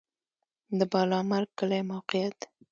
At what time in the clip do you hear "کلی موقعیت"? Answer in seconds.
1.57-2.37